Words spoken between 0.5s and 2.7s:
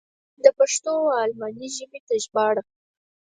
پښتو و الماني ژبې ته ژباړه.